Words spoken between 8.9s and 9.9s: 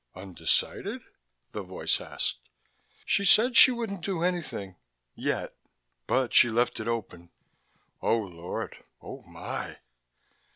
Oh, my."